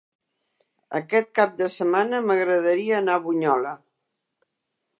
[0.99, 3.75] Aquest cap de setmana m'agradaria anar a Bunyola.